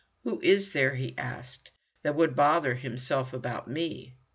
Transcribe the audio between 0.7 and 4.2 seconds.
there," he asked, "that would bother himself about me?